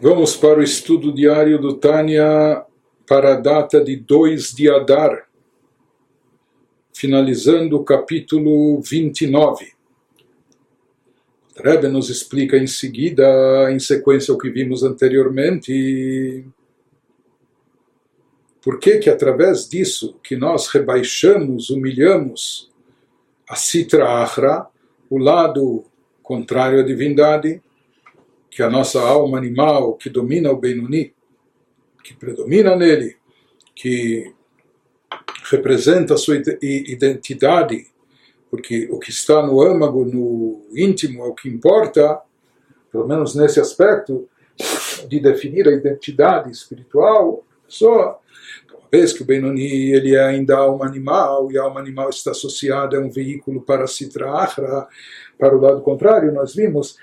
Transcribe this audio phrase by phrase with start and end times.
[0.00, 2.64] Vamos para o estudo diário do Tânia
[3.04, 5.28] para a data de 2 de Adar,
[6.94, 9.72] finalizando o capítulo 29.
[11.58, 16.46] O Rebbe nos explica em seguida, em sequência ao que vimos anteriormente,
[18.62, 22.70] por que que através disso que nós rebaixamos, humilhamos
[23.48, 24.64] a Sitra Achra,
[25.10, 25.84] o lado
[26.22, 27.60] contrário à divindade,
[28.58, 31.14] que a nossa alma animal que domina o Benuni,
[32.02, 33.16] que predomina nele,
[33.72, 34.34] que
[35.48, 37.86] representa a sua identidade,
[38.50, 42.20] porque o que está no âmago, no íntimo, é o que importa,
[42.90, 44.28] pelo menos nesse aspecto
[45.06, 48.18] de definir a identidade espiritual da pessoa.
[48.72, 52.32] Uma vez que o Benoni ele é ainda alma animal, e a alma animal está
[52.32, 54.88] associada a um veículo para Sitra Achra,
[55.38, 56.96] para o lado contrário, nós vimos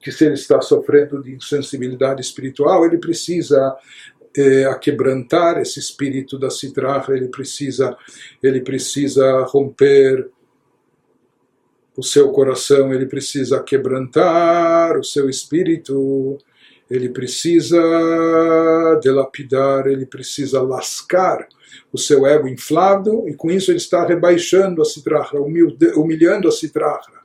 [0.00, 3.74] que se ele está sofrendo de insensibilidade espiritual, ele precisa
[4.36, 7.96] é, aquebrantar esse espírito da citracha, ele precisa,
[8.42, 10.28] ele precisa romper
[11.96, 16.36] o seu coração, ele precisa quebrantar o seu espírito,
[16.90, 17.80] ele precisa
[19.02, 21.48] delapidar, ele precisa lascar
[21.92, 27.23] o seu ego inflado, e com isso ele está rebaixando a citracha, humilhando a citracha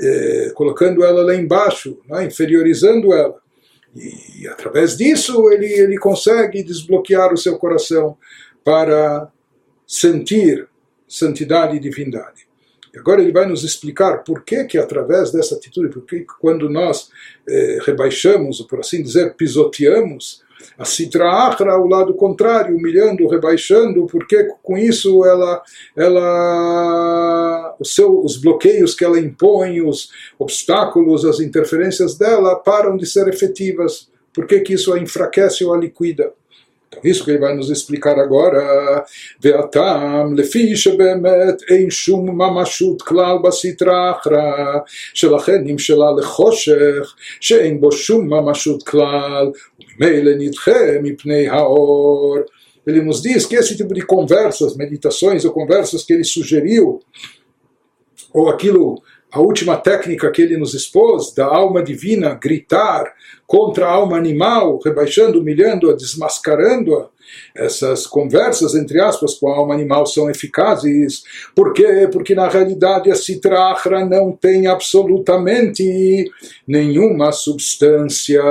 [0.00, 3.40] eh, colocando ela lá embaixo, né, inferiorizando ela.
[3.94, 8.16] E, e através disso ele, ele consegue desbloquear o seu coração
[8.64, 9.30] para
[9.86, 10.68] sentir
[11.08, 12.46] santidade e divindade.
[12.92, 17.10] E agora ele vai nos explicar por que que através dessa atitude, porque quando nós
[17.48, 20.42] eh, rebaixamos, ou por assim dizer, pisoteamos
[20.76, 25.62] a Sitra Achra, o lado contrário, humilhando, rebaixando, porque com isso ela,
[25.96, 33.06] ela os, seu, os bloqueios que ela impõe, os obstáculos, as interferências dela param de
[33.06, 34.08] ser efetivas.
[34.32, 36.32] Por que, que isso a enfraquece ou a liquida?
[36.88, 39.04] Então, isso que ele vai nos explicar agora.
[39.38, 41.88] Veatam, leficha bemet ein
[42.34, 44.84] mamashut klal basitra achra,
[45.14, 47.06] shelachem nimshela lechoshech,
[47.40, 52.46] shein bo mamashut klal, umimele nitche mipnei haor.
[52.86, 57.00] Ele nos diz que esse tipo de conversas, meditações ou conversas que ele sugeriu,
[58.32, 63.12] ou aquilo, a última técnica que ele nos expôs, da alma divina gritar
[63.48, 67.08] contra a alma animal, rebaixando, humilhando-a, desmascarando-a,
[67.54, 71.22] essas conversas, entre aspas, com a alma animal são eficazes.
[71.54, 72.08] Por quê?
[72.10, 76.30] Porque na realidade a citrahra não tem absolutamente
[76.66, 78.42] nenhuma substância.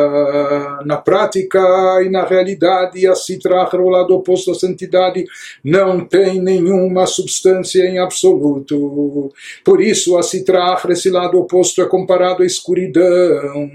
[0.85, 1.59] Na prática
[2.03, 5.25] e na realidade, a citrahra, o lado oposto à santidade,
[5.63, 9.31] não tem nenhuma substância em absoluto.
[9.63, 13.71] Por isso, a citrahra, esse lado oposto, é comparado à escuridão.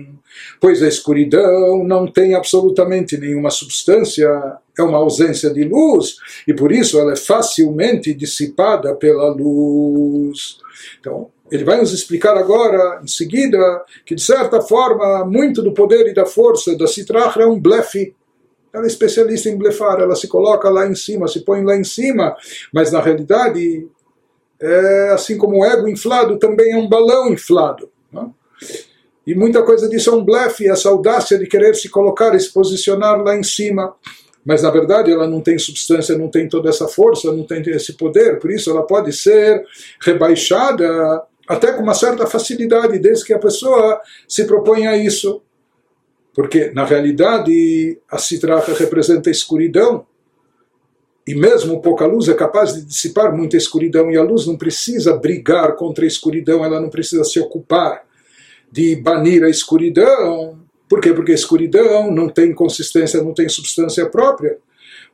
[0.60, 1.11] Pois a escuridão
[1.84, 4.28] não tem absolutamente nenhuma substância
[4.78, 10.58] é uma ausência de luz e por isso ela é facilmente dissipada pela luz.
[10.98, 16.06] Então, ele vai nos explicar agora, em seguida, que de certa forma, muito do poder
[16.06, 18.14] e da força da Citrahra é um blefe.
[18.72, 21.84] Ela é especialista em blefar, ela se coloca lá em cima, se põe lá em
[21.84, 22.34] cima,
[22.72, 23.86] mas na realidade,
[24.58, 27.90] é, assim como o ego inflado também é um balão inflado.
[28.10, 28.34] Não?
[29.26, 32.52] E muita coisa disso é um blefe, essa audácia de querer se colocar e se
[32.52, 33.94] posicionar lá em cima.
[34.44, 37.92] Mas na verdade ela não tem substância, não tem toda essa força, não tem esse
[37.92, 39.64] poder, por isso ela pode ser
[40.00, 45.42] rebaixada até com uma certa facilidade, desde que a pessoa se propõe a isso.
[46.34, 50.06] Porque, na realidade, a citraca representa a escuridão,
[51.26, 55.14] e mesmo pouca luz é capaz de dissipar muita escuridão, e a luz não precisa
[55.16, 58.02] brigar contra a escuridão, ela não precisa se ocupar
[58.72, 61.12] de banir a escuridão, por quê?
[61.12, 64.56] Porque a escuridão não tem consistência, não tem substância própria.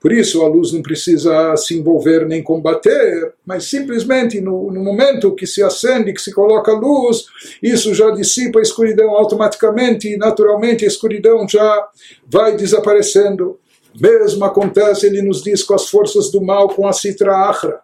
[0.00, 5.34] Por isso a luz não precisa se envolver nem combater, mas simplesmente no, no, momento
[5.34, 7.26] que se acende, que se coloca luz,
[7.60, 11.88] isso já dissipa a escuridão automaticamente e naturalmente a escuridão já
[12.26, 13.58] vai desaparecendo.
[14.00, 17.80] Mesmo acontece, ele nos diz, com as forças do mal, com a citra achra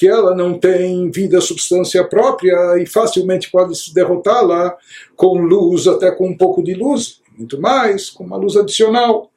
[0.00, 4.74] que ela não tem vida, substância própria e facilmente pode se derrotá-la
[5.14, 9.30] com luz, até com um pouco de luz, muito mais, com uma luz adicional.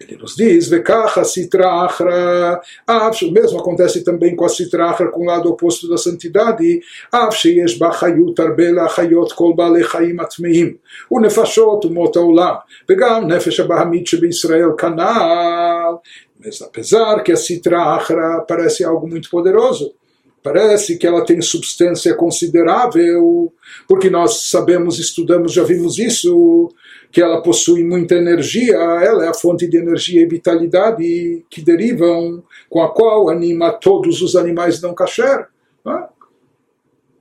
[0.00, 2.58] Ele nos diz, Vekacha Sitrachra,
[2.88, 6.80] o mesmo acontece também com a Sitrachra, com o lado oposto da santidade,
[7.12, 10.78] Av Sheyesh Bachayut Arbela Chayot Kol Bale Chaim Atmeim,
[11.10, 16.00] Unefashot Umot Haolam, Vegam Nefesh Abahamit Israel Kanal,
[16.42, 19.92] mas apesar que a Sitrachra parece algo muito poderoso,
[20.42, 23.52] Parece que ela tem substância considerável,
[23.88, 26.68] porque nós sabemos, estudamos, já vimos isso,
[27.10, 32.42] que ela possui muita energia, ela é a fonte de energia e vitalidade que derivam,
[32.68, 35.48] com a qual anima todos os animais não kasher.
[35.84, 36.06] Né?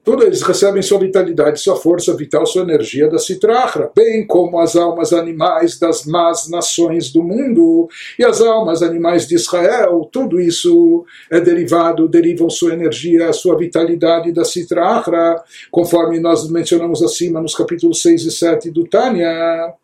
[0.07, 4.74] Todos eles recebem sua vitalidade, sua força vital, sua energia da Citrahra, bem como as
[4.77, 10.07] almas animais das más nações do mundo e as almas animais de Israel.
[10.09, 17.42] Tudo isso é derivado, derivam sua energia, sua vitalidade da Citrahra, conforme nós mencionamos acima
[17.42, 19.75] nos capítulos 6 e 7 do Tânia.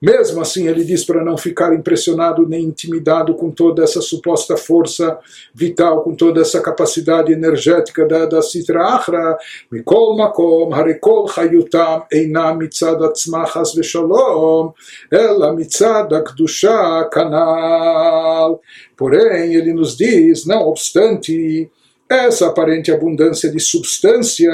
[0.00, 5.18] Mesmo assim, ele diz para não ficar impressionado nem intimidado com toda essa suposta força
[5.52, 9.36] vital, com toda essa capacidade energética da, da Sitra Achra.
[9.70, 14.72] Mikol makom, harekol chayutam, eina mitzad atzma chas veshalom,
[15.10, 18.60] ela mitzad akdusha kanal.
[18.96, 21.68] Porém, ele nos diz, não obstante,
[22.08, 24.50] essa aparente abundância de substância,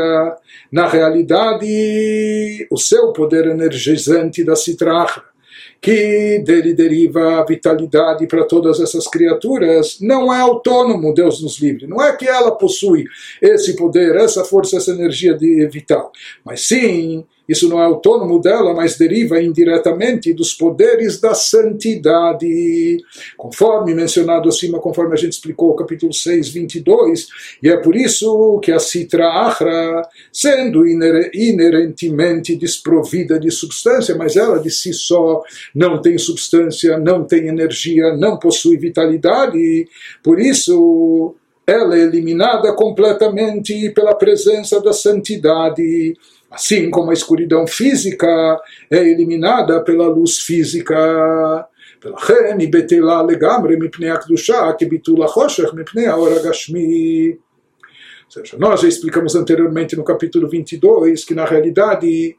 [0.72, 5.33] na realidade, o seu poder energizante da Citrahra,
[5.84, 11.86] que dele deriva a vitalidade para todas essas criaturas, não é autônomo, Deus nos livre.
[11.86, 13.04] Não é que ela possui
[13.42, 16.10] esse poder, essa força, essa energia de vital,
[16.42, 22.98] mas sim isso não é autônomo dela, mas deriva indiretamente dos poderes da santidade,
[23.36, 27.28] conforme mencionado acima, conforme a gente explicou o capítulo 6, 22,
[27.62, 34.58] e é por isso que a Sitra Achra, sendo inerentemente desprovida de substância, mas ela
[34.58, 35.42] de si só
[35.74, 39.86] não tem substância, não tem energia, não possui vitalidade,
[40.22, 41.34] por isso
[41.66, 46.14] ela é eliminada completamente pela presença da santidade
[46.53, 48.27] Assim como a escuridão física
[48.89, 51.65] é eliminada pela luz física.
[52.03, 57.33] ולכן היא בטלה לגמרי מפני הקדושה כביטול החושך מפני האור הגשמי.
[58.29, 62.37] Ou seja, nós já explicamos anteriormente no capítulo 22 que na realidade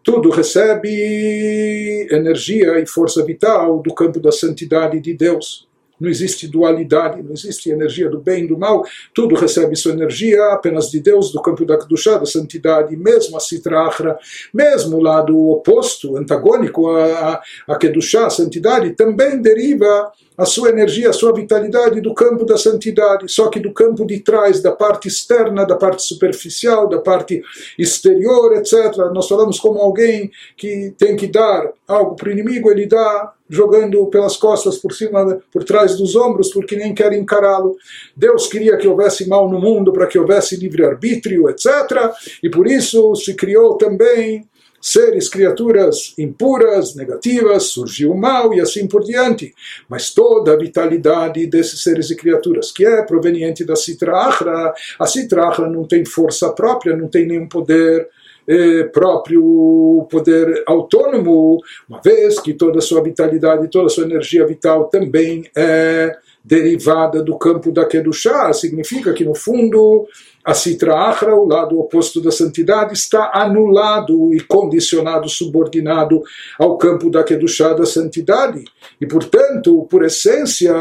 [0.00, 5.66] tudo recebe energia e força vital do campo da santidade de Deus
[6.01, 8.83] não existe dualidade, não existe energia do bem e do mal,
[9.13, 13.39] tudo recebe sua energia apenas de Deus, do campo da Kedushá, da santidade, mesmo a
[13.39, 14.17] Sitrahra,
[14.51, 21.09] mesmo o lado oposto, antagônico a, a Kedushá, a santidade, também deriva a sua energia,
[21.09, 25.07] a sua vitalidade do campo da santidade, só que do campo de trás, da parte
[25.07, 27.43] externa, da parte superficial, da parte
[27.77, 28.97] exterior, etc.
[29.13, 34.07] Nós falamos como alguém que tem que dar algo para o inimigo, ele dá jogando
[34.07, 37.75] pelas costas, por cima, por trás dos ombros, porque nem quer encará-lo.
[38.15, 41.67] Deus queria que houvesse mal no mundo para que houvesse livre-arbítrio, etc.
[42.41, 44.47] E por isso se criou também
[44.81, 49.53] seres, criaturas impuras, negativas, surgiu o mal e assim por diante.
[49.89, 55.05] Mas toda a vitalidade desses seres e criaturas, que é proveniente da Sitra Achra, a
[55.05, 58.07] Sitra Achra não tem força própria, não tem nenhum poder
[58.91, 64.85] próprio poder autônomo, uma vez que toda a sua vitalidade, toda a sua energia vital
[64.85, 70.07] também é derivada do campo da Kedushá, significa que no fundo
[70.43, 76.21] a Sitra Achra, o lado oposto da santidade, está anulado e condicionado, subordinado
[76.59, 78.63] ao campo da Kedushá da santidade.
[78.99, 80.73] E, portanto, por essência,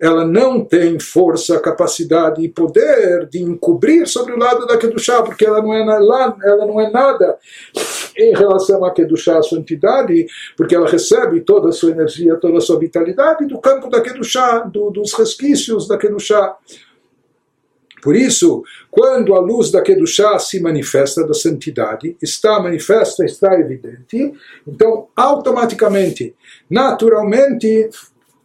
[0.00, 5.46] ela não tem força, capacidade e poder de encobrir sobre o lado da Kedushá, porque
[5.46, 7.38] ela não é, ela não é nada
[8.16, 10.26] em relação à Kedushá, a santidade,
[10.56, 14.60] porque ela recebe toda a sua energia, toda a sua vitalidade do campo da Kedushá,
[14.60, 16.56] do, dos resquícios da Kedushá.
[18.06, 24.32] Por isso, quando a luz da Kedushá se manifesta, da santidade, está manifesta, está evidente,
[24.64, 26.32] então automaticamente,
[26.70, 27.90] naturalmente,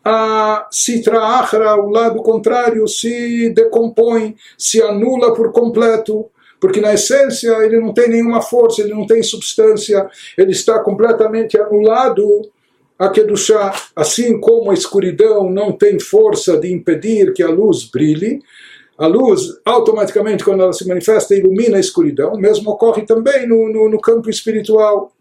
[0.04, 6.26] a Sitra Achra, o lado contrário, se decompõe, se anula por completo,
[6.60, 11.56] porque na essência ele não tem nenhuma força, ele não tem substância, ele está completamente
[11.56, 12.50] anulado.
[12.98, 18.42] A Kedushá, assim como a escuridão não tem força de impedir que a luz brilhe,
[19.02, 22.34] a luz, automaticamente, quando ela se manifesta, ilumina a escuridão.
[22.34, 25.12] O mesmo ocorre também no, no, no campo espiritual.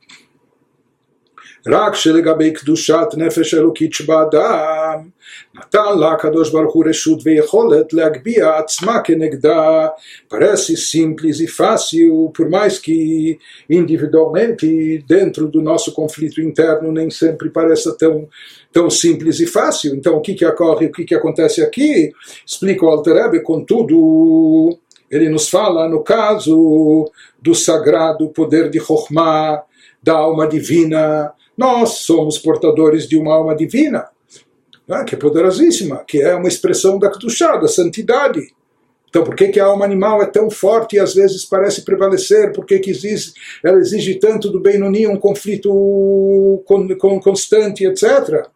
[1.67, 5.09] רק שלגבי קדושת נפש אלוקית שבאדם
[5.55, 9.87] נתן לה הקדוש ברוך הוא רשות ויכולת להגביה עצמה כנגדה.
[10.29, 13.37] Parece simples e fácil, por mais que
[13.69, 18.27] individualmente, dentro do nosso conflito interno, nem sempre pareça tão,
[18.71, 19.95] tão simples e fácil.
[19.95, 22.11] Então, o que, que ocorre, o que, que acontece aqui?
[22.45, 24.77] Explica o Alter contudo,
[25.09, 27.09] ele nos fala no caso
[27.41, 29.63] do sagrado poder de Chokhmah,
[30.01, 34.08] da alma divina, nós somos portadores de uma alma divina,
[34.88, 38.40] né, que é poderosíssima, que é uma expressão da Kedushá, da santidade.
[39.10, 42.54] Então, por que, que a alma animal é tão forte e às vezes parece prevalecer?
[42.54, 45.70] Por que, que existe, ela exige tanto do Benoni um conflito
[46.64, 48.48] con, con, constante, etc.?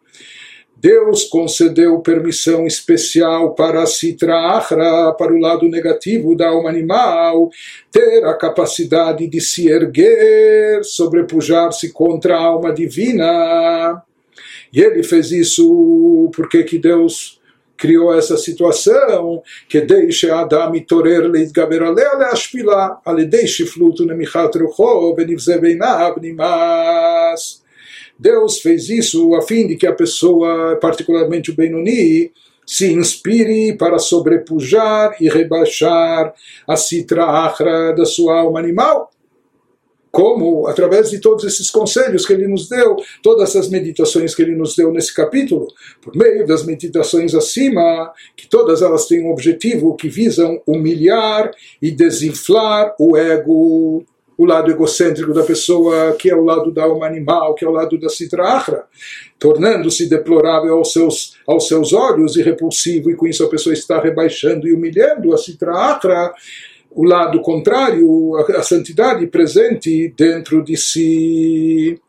[0.76, 7.50] Deus concedeu permissão especial para a Sitra Achra, para o lado negativo da alma animal,
[7.92, 14.02] ter a capacidade de se erguer, sobrepujar-se contra a alma divina.
[14.72, 17.38] E ele fez isso porque que Deus
[17.76, 25.14] criou essa situação que deixe Adam torer להתגבר עליה להשפילה על ידי שפלות ונמיכת רוחו
[25.16, 27.62] ונבזה בעיניו נמאס.
[28.17, 32.31] Deus fez isso a fim de que a pessoa, particularmente o Benoni,
[32.65, 36.33] se inspire para sobrepujar e rebaixar
[36.67, 39.11] a citra achra da sua alma animal
[40.15, 44.55] como através de todos esses conselhos que ele nos deu, todas essas meditações que ele
[44.55, 45.67] nos deu nesse capítulo,
[46.01, 51.91] por meio das meditações acima, que todas elas têm um objetivo que visam humilhar e
[51.91, 54.05] desinflar o ego,
[54.37, 57.71] o lado egocêntrico da pessoa, que é o lado da alma animal, que é o
[57.71, 58.85] lado da citra
[59.39, 63.99] tornando-se deplorável aos seus, aos seus olhos e repulsivo, e com isso a pessoa está
[63.99, 66.33] rebaixando e humilhando a citra
[66.91, 71.99] o lado contrário, a, a santidade presente dentro de si.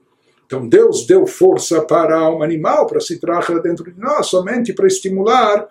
[0.47, 4.73] Então Deus deu força para a alma animal, para se trazer dentro de nós, somente
[4.73, 5.67] para estimular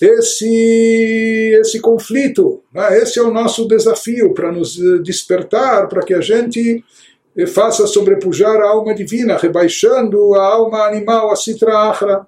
[0.00, 2.62] esse, esse conflito.
[2.72, 2.98] Né?
[2.98, 6.84] Esse é o nosso desafio, para nos despertar, para que a gente
[7.54, 12.26] faça sobrepujar a alma divina, rebaixando a alma animal, a citra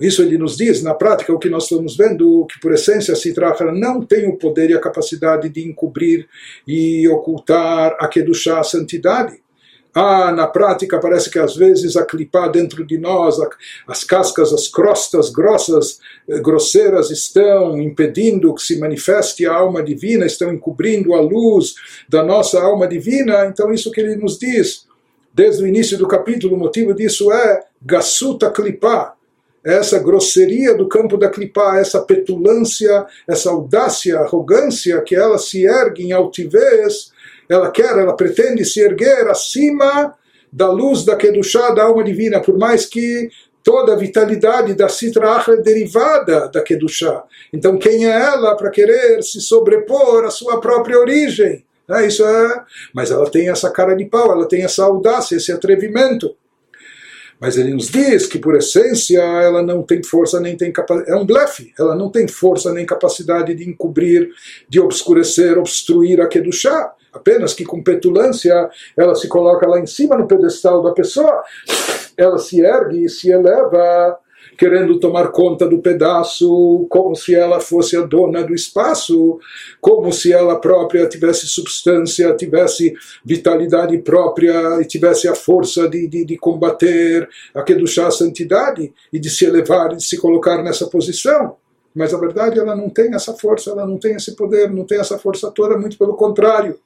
[0.00, 3.16] isso ele nos diz, na prática, o que nós estamos vendo, que por essência a
[3.16, 6.26] Sitra não tem o poder e a capacidade de encobrir
[6.66, 9.42] e ocultar a Kedushá, a santidade.
[9.92, 13.36] Ah, na prática parece que às vezes a clipar dentro de nós,
[13.88, 20.24] as cascas, as crostas grossas, eh, grosseiras estão impedindo que se manifeste a alma divina,
[20.24, 21.74] estão encobrindo a luz
[22.08, 23.46] da nossa alma divina.
[23.46, 24.86] Então isso que ele nos diz,
[25.34, 29.16] desde o início do capítulo, o motivo disso é Gasuta clipar
[29.64, 36.04] essa grosseria do campo da clipá, essa petulância, essa audácia, arrogância que ela se ergue
[36.04, 37.12] em altivez,
[37.50, 40.14] ela quer, ela pretende se erguer acima
[40.52, 43.28] da luz da Kedushá, da alma divina, por mais que
[43.62, 47.24] toda a vitalidade da Sitra é derivada da Kedushá.
[47.52, 51.64] Então quem é ela para querer se sobrepor à sua própria origem?
[51.90, 52.64] É, isso é,
[52.94, 56.36] mas ela tem essa cara de pau, ela tem essa audácia, esse atrevimento.
[57.40, 61.10] Mas ele nos diz que, por essência, ela não tem força nem tem capacidade.
[61.10, 61.72] É um blefe.
[61.78, 64.28] Ela não tem força nem capacidade de encobrir,
[64.68, 66.92] de obscurecer, obstruir a Kedushá.
[67.12, 71.42] Apenas que com petulância ela se coloca lá em cima no pedestal da pessoa,
[72.16, 74.18] ela se ergue e se eleva
[74.60, 79.38] querendo tomar conta do pedaço, como se ela fosse a dona do espaço,
[79.80, 82.92] como se ela própria tivesse substância, tivesse
[83.24, 89.18] vitalidade própria e tivesse a força de, de, de combater a Kedushá, a santidade, e
[89.18, 91.56] de se elevar e de se colocar nessa posição.
[91.94, 95.00] Mas a verdade ela não tem essa força, ela não tem esse poder, não tem
[95.00, 96.78] essa força toda, muito pelo contrário.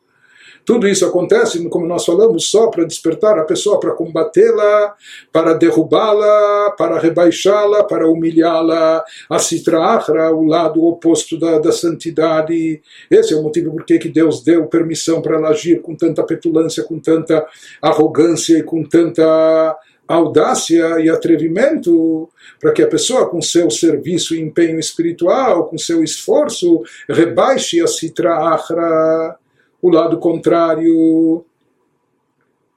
[0.65, 4.95] Tudo isso acontece, como nós falamos, só para despertar a pessoa, para combatê-la,
[5.33, 9.85] para derrubá-la, para rebaixá-la, para humilhá-la, a citra
[10.33, 12.81] o lado oposto da, da santidade.
[13.11, 16.83] Esse é o motivo por que Deus deu permissão para ela agir com tanta petulância,
[16.83, 17.47] com tanta
[17.83, 22.29] arrogância e com tanta audácia e atrevimento
[22.61, 27.87] para que a pessoa, com seu serviço e empenho espiritual, com seu esforço, rebaixe a
[27.87, 29.37] Sitra Achra
[29.85, 31.45] o lado contrário.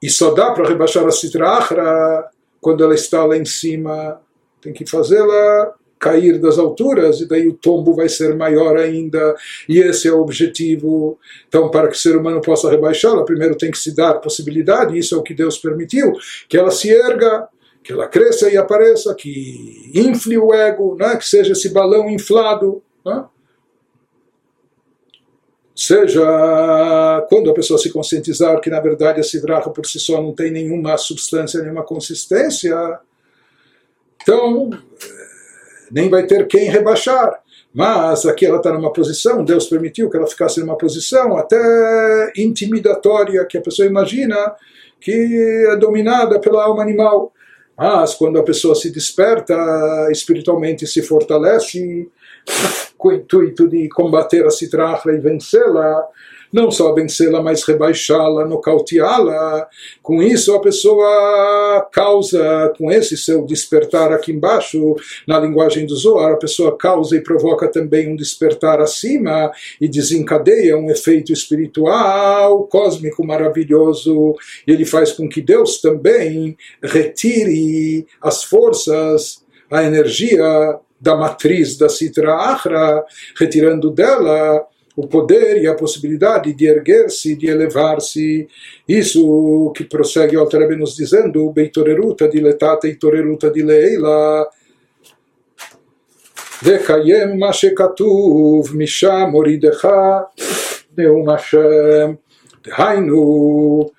[0.02, 2.28] E só dá para rebaixar a Sitra Achra
[2.60, 4.20] quando ela está lá em cima.
[4.60, 9.34] Tem que fazê-la cair das alturas, e daí o tombo vai ser maior ainda,
[9.68, 11.18] e esse é o objetivo.
[11.48, 15.16] Então, para que o ser humano possa rebaixá-la, primeiro tem que se dar possibilidade, isso
[15.16, 16.12] é o que Deus permitiu,
[16.48, 17.48] que ela se erga,
[17.82, 21.16] que ela cresça e apareça, que infle o ego, né?
[21.16, 22.80] que seja esse balão inflado.
[23.04, 23.24] Né?
[25.88, 30.34] Seja quando a pessoa se conscientizar que na verdade a sidracha por si só não
[30.34, 32.76] tem nenhuma substância, nenhuma consistência,
[34.20, 34.68] então
[35.90, 37.40] nem vai ter quem rebaixar.
[37.72, 43.44] Mas aqui ela está numa posição, Deus permitiu que ela ficasse numa posição até intimidatória,
[43.46, 44.36] que a pessoa imagina
[45.00, 47.32] que é dominada pela alma animal.
[47.76, 49.54] Mas quando a pessoa se desperta,
[50.10, 52.08] espiritualmente se fortalece,
[52.98, 56.04] com o intuito de combater a Sitra e vencê-la,
[56.52, 59.68] não só vencê-la, mas rebaixá-la, nocauteá-la.
[60.02, 66.32] Com isso, a pessoa causa, com esse seu despertar aqui embaixo, na linguagem do Zohar,
[66.32, 73.24] a pessoa causa e provoca também um despertar acima e desencadeia um efeito espiritual, cósmico
[73.24, 74.34] maravilhoso.
[74.66, 81.89] E ele faz com que Deus também retire as forças, a energia da matriz da
[81.89, 83.03] Sitra Achra,
[83.37, 88.47] retirando dela o poder e a possibilidade de erguer-se, de elevar-se.
[88.87, 94.47] Isso que prossegue o Alter nos dizendo, Beitoreruta diletata e toreruta de leila.
[96.65, 99.87] לקיים מה שכתוב משם מורידך
[100.97, 102.13] נאום השם
[102.67, 103.89] דהיינו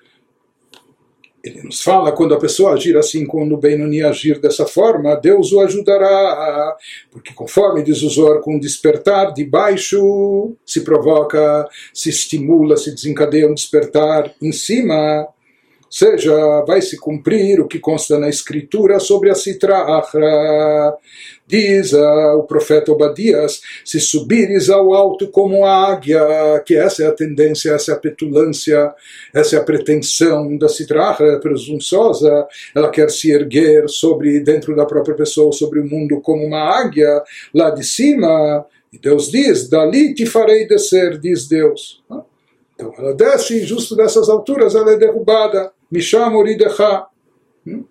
[1.42, 5.52] ele nos fala quando a pessoa agir assim, quando o Benoni agir dessa forma, Deus
[5.52, 6.76] o ajudará,
[7.10, 13.48] porque conforme diz o Zohar, com despertar de baixo se provoca, se estimula, se desencadeia
[13.48, 15.26] um despertar em cima,
[15.90, 19.84] seja, vai se cumprir o que consta na escritura sobre a Sitra.
[21.46, 26.22] Diz uh, o profeta Obadias: se subires ao alto como a águia,
[26.64, 28.94] que essa é a tendência, essa é a petulância,
[29.34, 34.86] essa é a pretensão da Sitra Achra, presunçosa, ela quer se erguer sobre, dentro da
[34.86, 37.20] própria pessoa, sobre o mundo como uma águia,
[37.52, 38.64] lá de cima.
[38.92, 42.00] E Deus diz: dali te farei descer, diz Deus.
[42.74, 45.72] Então ela desce, justo dessas alturas ela é derrubada.
[45.90, 47.06] Misham Uridecha.
[47.66, 47.86] Ou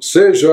[0.00, 0.52] seja,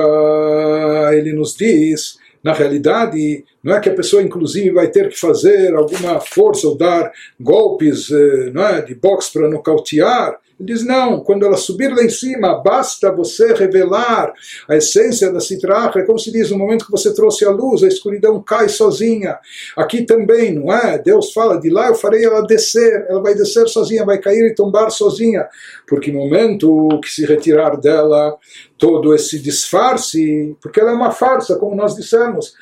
[1.12, 5.74] ele nos diz, na realidade, não é que a pessoa, inclusive, vai ter que fazer
[5.74, 10.38] alguma força ou dar golpes eh, não é, de boxe para nocautear.
[10.60, 14.30] Ele diz: não, quando ela subir lá em cima, basta você revelar
[14.68, 16.00] a essência da citracha.
[16.00, 19.38] É como se diz: no momento que você trouxe a luz, a escuridão cai sozinha.
[19.74, 20.98] Aqui também, não é?
[20.98, 24.54] Deus fala: de lá eu farei ela descer, ela vai descer sozinha, vai cair e
[24.54, 25.48] tombar sozinha.
[25.88, 28.36] Porque no momento que se retirar dela
[28.76, 32.54] todo esse disfarce, porque ela é uma farsa, como nós dissemos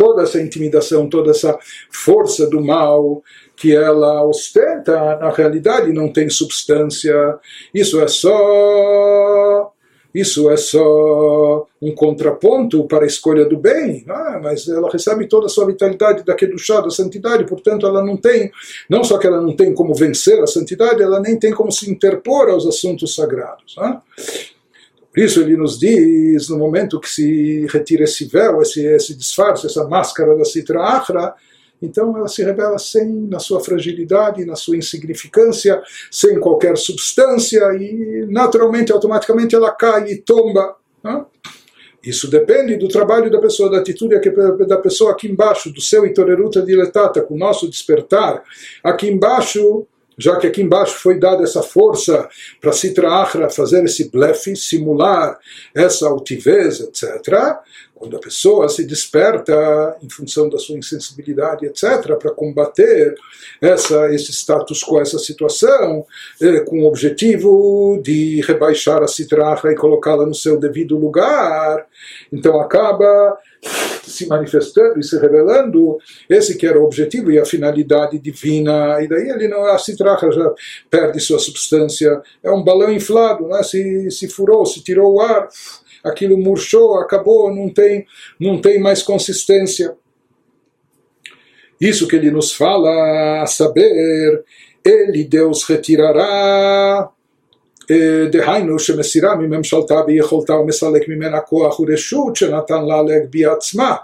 [0.00, 1.58] toda essa intimidação, toda essa
[1.90, 3.22] força do mal,
[3.54, 7.12] que ela ostenta, na realidade não tem substância.
[7.74, 9.70] Isso é só
[10.14, 14.38] isso é só um contraponto para a escolha do bem, é?
[14.38, 18.50] mas ela recebe toda a sua vitalidade daquele chá da santidade, portanto ela não tem,
[18.88, 21.88] não só que ela não tem como vencer a santidade, ela nem tem como se
[21.88, 23.76] interpor aos assuntos sagrados.
[23.78, 23.98] É?
[25.12, 29.66] Por isso ele nos diz, no momento que se retira esse véu, esse, esse disfarce,
[29.66, 31.34] essa máscara da Sitra Achra,
[31.82, 38.26] então ela se revela sem, na sua fragilidade, na sua insignificância, sem qualquer substância e
[38.28, 40.76] naturalmente, automaticamente ela cai e tomba.
[41.02, 41.24] Né?
[42.02, 44.14] Isso depende do trabalho da pessoa, da atitude
[44.66, 48.42] da pessoa aqui embaixo, do seu itoreruta diletata, com o nosso despertar.
[48.82, 49.86] Aqui embaixo,
[50.20, 52.28] já que aqui embaixo foi dada essa força
[52.60, 55.38] para Sitra fazer esse blefe, simular
[55.74, 57.58] essa altivez, etc.,
[58.00, 63.14] quando a pessoa se desperta em função da sua insensibilidade, etc., para combater
[63.60, 66.06] essa, esse status quo, essa situação,
[66.40, 71.86] eh, com o objetivo de rebaixar a citracha e colocá-la no seu devido lugar,
[72.32, 73.36] então acaba
[74.02, 79.08] se manifestando e se revelando esse que era o objetivo e a finalidade divina e
[79.08, 80.50] daí ele não a citracha já
[80.88, 83.62] perde sua substância é um balão inflado né?
[83.62, 85.48] se, se furou se tirou o ar
[86.04, 88.06] aquilo murchou, acabou, não tem,
[88.38, 89.94] não tem mais consistência.
[91.80, 94.44] Isso que ele nos fala, saber,
[94.84, 97.10] ele, Deus, retirará
[98.31, 103.95] דהיינו שמסירה מממשלתה ויכולתה ומסלק ממנה כוח ורשות שנתן לה להגביה עצמה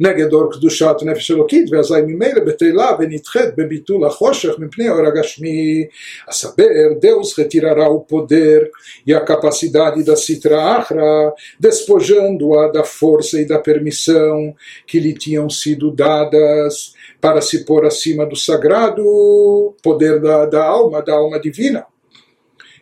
[0.00, 5.84] נגד אור קדושת נפש אלוקית ואזי ממילא בטלה ונדחית בביטול החושך מפני אור הגשמי.
[6.28, 8.70] A saber, Deus retirará o poder
[9.06, 14.54] e a capacidade da citra achra, despojando-a da força e da permissão
[14.86, 21.02] que lhe tinham sido dadas para se pôr acima do sagrado poder da, da alma,
[21.02, 21.86] da alma divina.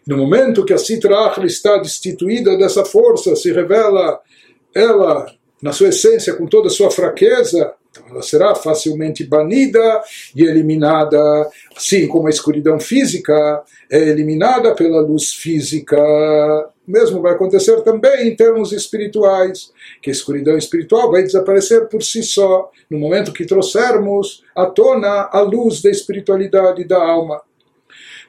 [0.06, 4.20] No momento que a Sitra Achra está destituída dessa força, se revela
[4.76, 5.26] ela,
[5.62, 10.02] na sua essência, com toda a sua fraqueza, então ela será facilmente banida
[10.36, 11.20] e eliminada,
[11.76, 15.96] assim como a escuridão física é eliminada pela luz física.
[16.88, 22.24] Mesmo vai acontecer também em termos espirituais, que a escuridão espiritual vai desaparecer por si
[22.24, 27.42] só, no momento que trouxermos à tona a luz da espiritualidade da alma.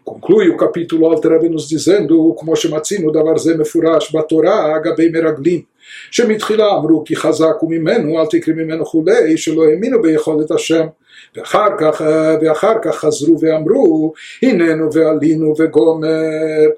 [0.03, 5.65] Conclui o capítulo Alter nos dizendo, como Shematzino da Varzeme Furash Batorá Agabei Meraglim,
[6.11, 10.85] שמתחילה אמרו כי חזק הוא ממנו, אל תקרי ממנו כולי, שלא האמינו ביכולת השם.
[11.35, 12.01] ואחר כך,
[12.41, 16.69] ואחר כך חזרו ואמרו, הננו ועלינו וגומר.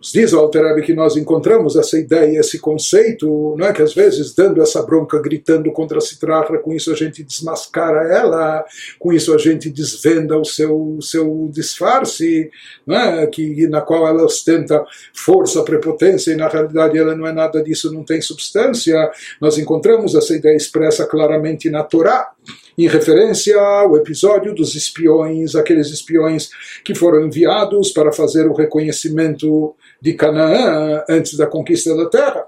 [0.00, 4.32] Diz o Alter que nós encontramos essa ideia, esse conceito, não é que às vezes
[4.32, 8.64] dando essa bronca, gritando contra a Citrahra, com isso a gente desmascara ela,
[8.96, 12.48] com isso a gente desvenda o seu, seu disfarce,
[12.86, 13.26] não é?
[13.26, 17.92] que, na qual ela ostenta força, prepotência, e na realidade ela não é nada disso,
[17.92, 19.10] não tem substância.
[19.40, 22.30] Nós encontramos essa ideia expressa claramente na Torá
[22.78, 26.50] em referência ao episódio dos espiões, aqueles espiões
[26.84, 32.46] que foram enviados para fazer o reconhecimento de Canaã antes da conquista da terra.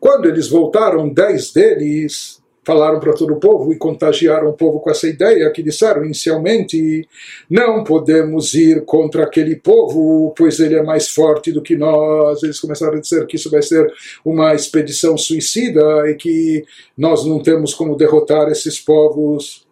[0.00, 4.90] Quando eles voltaram, dez deles falaram para todo o povo e contagiaram o povo com
[4.90, 7.08] essa ideia que disseram inicialmente
[7.48, 12.42] não podemos ir contra aquele povo pois ele é mais forte do que nós.
[12.42, 13.92] Eles começaram a dizer que isso vai ser
[14.24, 16.64] uma expedição suicida e que
[16.96, 19.66] nós não temos como derrotar esses povos.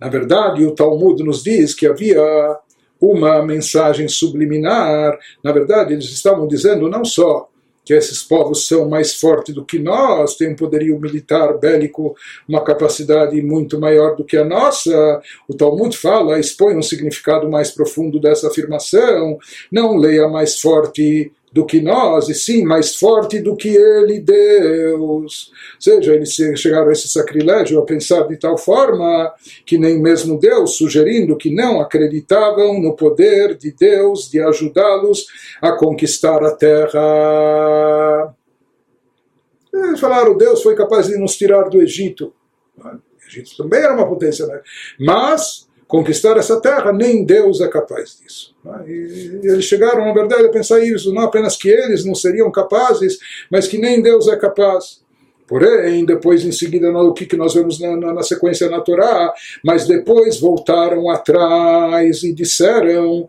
[0.00, 2.22] Na verdade o Talmud nos diz que havia
[3.00, 5.18] uma mensagem subliminar.
[5.42, 7.48] Na verdade eles estavam dizendo não só
[7.88, 12.14] que esses povos são mais fortes do que nós, têm um poderio militar bélico,
[12.46, 15.22] uma capacidade muito maior do que a nossa.
[15.48, 19.38] O Talmud fala, expõe um significado mais profundo dessa afirmação.
[19.72, 25.50] Não leia mais forte do que nós, e sim mais forte do que ele, Deus.
[25.50, 29.32] Ou seja, eles chegaram a esse sacrilégio a pensar de tal forma
[29.64, 35.26] que nem mesmo Deus, sugerindo que não acreditavam no poder de Deus de ajudá-los
[35.60, 38.34] a conquistar a terra.
[39.72, 42.32] Eles falaram: Deus foi capaz de nos tirar do Egito.
[42.82, 44.60] O Egito também era uma potência, né?
[44.98, 48.54] mas conquistar essa terra, nem Deus é capaz disso.
[48.86, 53.18] E eles chegaram, na verdade, a pensar isso, não apenas que eles não seriam capazes,
[53.50, 55.00] mas que nem Deus é capaz.
[55.46, 59.32] Porém, depois em seguida, o que, nós vemos na, na, na sequência na Torá,
[59.64, 63.26] mas depois voltaram atrás e disseram,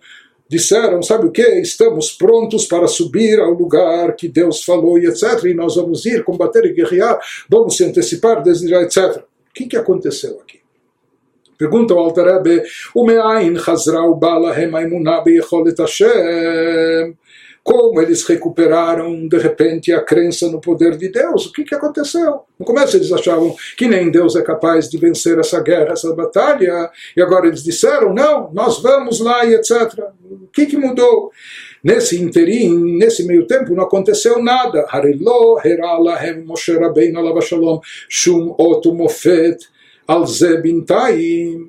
[0.49, 1.61] disseram, sabe o que?
[1.61, 5.45] Estamos prontos para subir ao lugar que Deus falou e etc.
[5.45, 7.17] E nós vamos ir combater e guerrear,
[7.47, 9.23] vamos se antecipar, etc.
[9.49, 10.58] O que, que aconteceu aqui?
[11.59, 17.17] Pergunta ao Altarebe: Rebbe, Umeain Hazra Bala Aimunah Beyecholet Hashem
[17.61, 21.45] como eles recuperaram de repente a crença no poder de Deus.
[21.45, 22.41] O que, que aconteceu?
[22.57, 26.89] No começo eles achavam que nem Deus é capaz de vencer essa guerra, essa batalha,
[27.15, 29.93] e agora eles disseram: não, nós vamos lá e etc.
[30.23, 31.31] O que, que mudou?
[31.83, 34.85] Nesse interim, nesse meio tempo, não aconteceu nada.
[34.89, 39.67] Harelo, Heralahem, Moshe Rabbeinu, Shalom, Shum, Otu, Mofet.
[40.08, 41.68] על זה בינתיים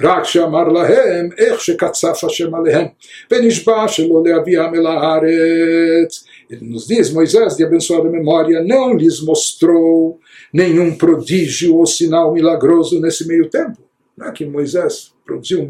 [0.00, 2.86] רק שאמר להם איך שקצף השם עליהם
[3.30, 6.24] ונשבע שלא להביאם אל הארץ.
[6.50, 10.18] Ele nos diz, Moisés, de abençoada memória, não lhes mostrou
[10.52, 13.78] nenhum prodígio ou sinal milagroso nesse meio tempo.
[14.18, 15.66] Não é que Moisés produziu um